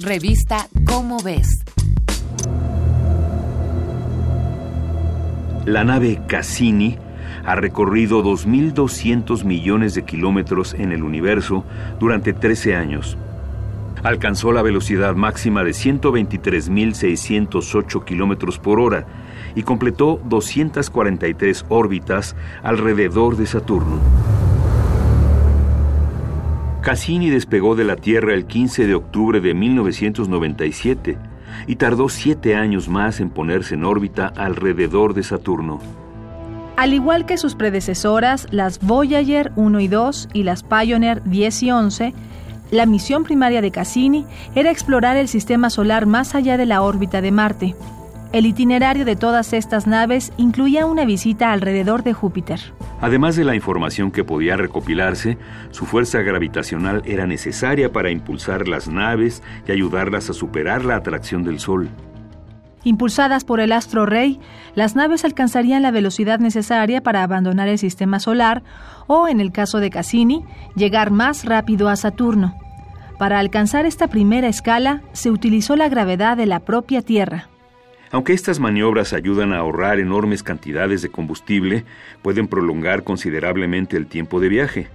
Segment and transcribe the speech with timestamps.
[0.00, 1.46] Revista Cómo ves.
[5.66, 6.98] La nave Cassini
[7.44, 11.64] ha recorrido 2.200 millones de kilómetros en el universo
[12.00, 13.16] durante 13 años.
[14.02, 19.06] Alcanzó la velocidad máxima de 123.608 kilómetros por hora
[19.54, 24.00] y completó 243 órbitas alrededor de Saturno.
[26.84, 31.16] Cassini despegó de la Tierra el 15 de octubre de 1997
[31.66, 35.80] y tardó siete años más en ponerse en órbita alrededor de Saturno.
[36.76, 41.70] Al igual que sus predecesoras, las Voyager 1 y 2 y las Pioneer 10 y
[41.70, 42.14] 11,
[42.70, 47.22] la misión primaria de Cassini era explorar el sistema solar más allá de la órbita
[47.22, 47.74] de Marte.
[48.34, 52.60] El itinerario de todas estas naves incluía una visita alrededor de Júpiter.
[53.00, 55.38] Además de la información que podía recopilarse,
[55.70, 61.44] su fuerza gravitacional era necesaria para impulsar las naves y ayudarlas a superar la atracción
[61.44, 61.88] del Sol.
[62.82, 64.40] Impulsadas por el astro rey,
[64.74, 68.64] las naves alcanzarían la velocidad necesaria para abandonar el sistema solar
[69.06, 72.58] o, en el caso de Cassini, llegar más rápido a Saturno.
[73.16, 77.48] Para alcanzar esta primera escala, se utilizó la gravedad de la propia Tierra.
[78.14, 81.84] Aunque estas maniobras ayudan a ahorrar enormes cantidades de combustible,
[82.22, 84.86] pueden prolongar considerablemente el tiempo de viaje.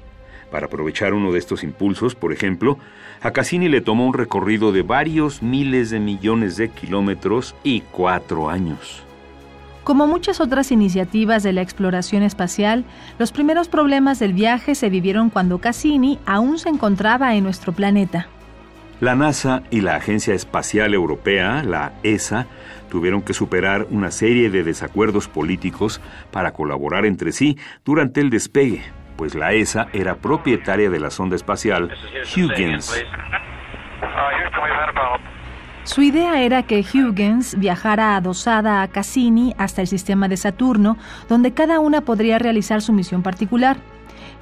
[0.50, 2.78] Para aprovechar uno de estos impulsos, por ejemplo,
[3.22, 8.50] a Cassini le tomó un recorrido de varios miles de millones de kilómetros y cuatro
[8.50, 9.04] años.
[9.84, 12.86] Como muchas otras iniciativas de la exploración espacial,
[13.18, 18.30] los primeros problemas del viaje se vivieron cuando Cassini aún se encontraba en nuestro planeta.
[19.00, 22.48] La NASA y la Agencia Espacial Europea, la ESA,
[22.90, 28.84] tuvieron que superar una serie de desacuerdos políticos para colaborar entre sí durante el despegue,
[29.16, 31.92] pues la ESA era propietaria de la sonda espacial
[32.36, 32.94] Huygens.
[35.84, 40.98] Su idea era que Huygens viajara adosada a Cassini hasta el sistema de Saturno,
[41.30, 43.78] donde cada una podría realizar su misión particular.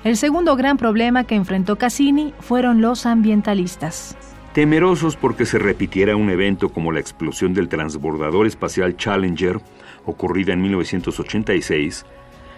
[0.04, 4.18] El segundo gran problema que enfrentó Cassini fueron los ambientalistas.
[4.58, 9.62] Temerosos porque se repitiera un evento como la explosión del transbordador espacial Challenger,
[10.04, 12.08] ocurrida en 1986,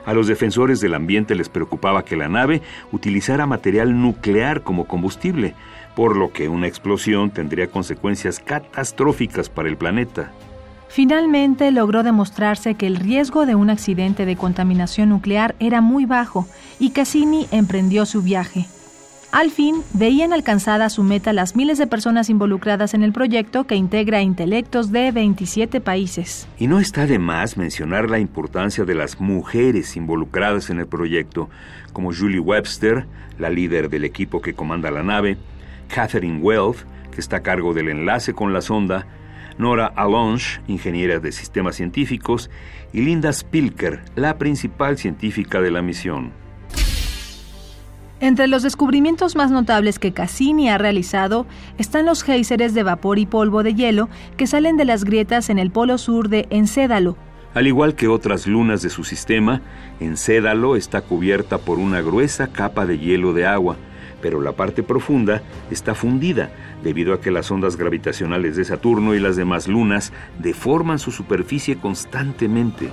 [0.05, 2.61] a los defensores del ambiente les preocupaba que la nave
[2.93, 5.55] utilizara material nuclear como combustible,
[5.93, 10.31] por lo que una explosión tendría consecuencias catastróficas para el planeta.
[10.87, 16.47] Finalmente logró demostrarse que el riesgo de un accidente de contaminación nuclear era muy bajo
[16.79, 18.67] y Cassini emprendió su viaje.
[19.31, 23.75] Al fin, veían alcanzada su meta las miles de personas involucradas en el proyecto que
[23.75, 26.47] integra intelectos de 27 países.
[26.57, 31.47] Y no está de más mencionar la importancia de las mujeres involucradas en el proyecto,
[31.93, 33.05] como Julie Webster,
[33.37, 35.37] la líder del equipo que comanda la nave,
[35.93, 39.05] Catherine Wells, que está a cargo del enlace con la sonda,
[39.59, 42.49] Nora Alonge, ingeniera de sistemas científicos,
[42.93, 46.31] y Linda Spilker, la principal científica de la misión.
[48.21, 51.45] Entre los descubrimientos más notables que Cassini ha realizado
[51.77, 55.57] están los géiseres de vapor y polvo de hielo que salen de las grietas en
[55.57, 57.15] el polo sur de Encédalo.
[57.53, 59.61] Al igual que otras lunas de su sistema,
[60.01, 63.77] Encédalo está cubierta por una gruesa capa de hielo de agua,
[64.21, 65.41] pero la parte profunda
[65.71, 66.51] está fundida
[66.83, 71.77] debido a que las ondas gravitacionales de Saturno y las demás lunas deforman su superficie
[71.77, 72.89] constantemente.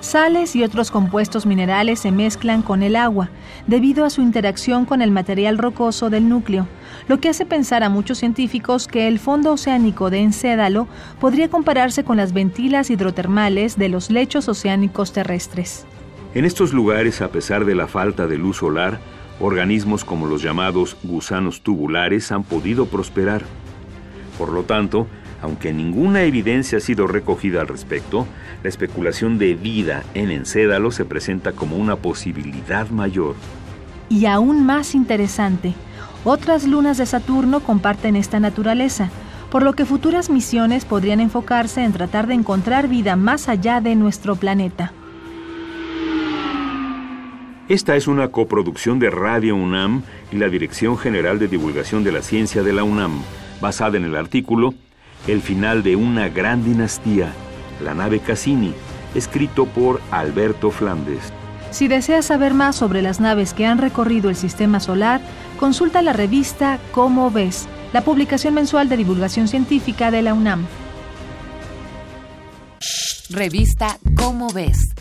[0.00, 3.30] Sales y otros compuestos minerales se mezclan con el agua
[3.66, 6.68] debido a su interacción con el material rocoso del núcleo,
[7.08, 10.86] lo que hace pensar a muchos científicos que el fondo oceánico de Encédalo
[11.20, 15.84] podría compararse con las ventilas hidrotermales de los lechos oceánicos terrestres.
[16.34, 19.00] En estos lugares, a pesar de la falta de luz solar,
[19.40, 23.42] organismos como los llamados gusanos tubulares han podido prosperar.
[24.38, 25.08] Por lo tanto,
[25.42, 28.26] aunque ninguna evidencia ha sido recogida al respecto,
[28.62, 33.36] la especulación de vida en Encédalo se presenta como una posibilidad mayor.
[34.08, 35.74] Y aún más interesante,
[36.24, 39.10] otras lunas de Saturno comparten esta naturaleza,
[39.50, 43.94] por lo que futuras misiones podrían enfocarse en tratar de encontrar vida más allá de
[43.94, 44.92] nuestro planeta.
[47.68, 50.02] Esta es una coproducción de Radio UNAM
[50.32, 53.20] y la Dirección General de Divulgación de la Ciencia de la UNAM,
[53.60, 54.72] basada en el artículo
[55.26, 57.32] El final de una gran dinastía,
[57.82, 58.72] la nave Cassini,
[59.14, 61.32] escrito por Alberto Flandes.
[61.70, 65.20] Si deseas saber más sobre las naves que han recorrido el sistema solar,
[65.58, 70.66] consulta la revista Cómo ves, la publicación mensual de divulgación científica de la UNAM.
[73.30, 74.97] Revista Cómo ves